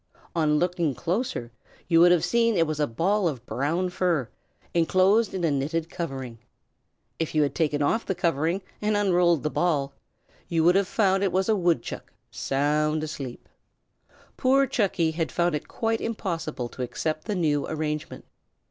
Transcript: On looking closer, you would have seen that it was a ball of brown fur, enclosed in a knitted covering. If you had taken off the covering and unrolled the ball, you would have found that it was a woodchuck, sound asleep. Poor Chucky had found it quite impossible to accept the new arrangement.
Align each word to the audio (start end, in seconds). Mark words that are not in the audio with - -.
On 0.35 0.57
looking 0.57 0.95
closer, 0.95 1.51
you 1.87 1.99
would 1.99 2.11
have 2.11 2.25
seen 2.25 2.55
that 2.55 2.61
it 2.61 2.65
was 2.65 2.79
a 2.79 2.87
ball 2.87 3.27
of 3.27 3.45
brown 3.45 3.91
fur, 3.91 4.29
enclosed 4.73 5.31
in 5.35 5.43
a 5.43 5.51
knitted 5.51 5.91
covering. 5.91 6.39
If 7.19 7.35
you 7.35 7.43
had 7.43 7.53
taken 7.53 7.83
off 7.83 8.07
the 8.07 8.15
covering 8.15 8.63
and 8.81 8.97
unrolled 8.97 9.43
the 9.43 9.51
ball, 9.51 9.93
you 10.47 10.63
would 10.63 10.73
have 10.73 10.87
found 10.87 11.21
that 11.21 11.25
it 11.25 11.31
was 11.31 11.49
a 11.49 11.55
woodchuck, 11.55 12.11
sound 12.31 13.03
asleep. 13.03 13.47
Poor 14.37 14.65
Chucky 14.65 15.11
had 15.11 15.31
found 15.31 15.53
it 15.53 15.67
quite 15.67 16.01
impossible 16.01 16.67
to 16.69 16.81
accept 16.81 17.25
the 17.25 17.35
new 17.35 17.67
arrangement. 17.67 18.25